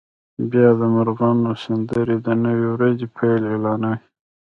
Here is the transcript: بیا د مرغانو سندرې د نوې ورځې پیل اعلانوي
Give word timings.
بیا 0.51 0.67
د 0.79 0.81
مرغانو 0.95 1.51
سندرې 1.63 2.17
د 2.25 2.27
نوې 2.43 2.67
ورځې 2.73 3.07
پیل 3.15 3.41
اعلانوي 3.51 3.97